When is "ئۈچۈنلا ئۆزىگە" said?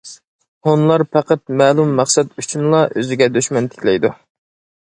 2.43-3.29